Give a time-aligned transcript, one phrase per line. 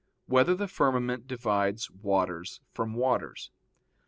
[0.25, 3.51] 3] Whether the Firmament Divides Waters from Waters?